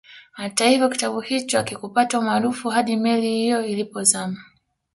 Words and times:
Hata 0.31 0.67
hivyo 0.69 0.89
kitabu 0.89 1.19
hicho 1.19 1.57
hakikupata 1.57 2.19
umaarufu 2.19 2.69
hadi 2.69 2.95
meli 2.95 3.29
hiyo 3.29 3.65
ilipozama 3.65 4.37